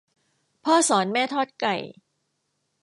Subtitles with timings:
[0.63, 1.75] พ่อสอนแม่ทอดไก่